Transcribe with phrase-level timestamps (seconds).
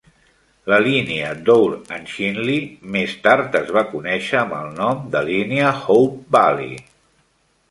[0.71, 2.57] La línia Dore and Chinley
[2.95, 6.75] més tard es va conèixer amb el nom de línia Hope Valley.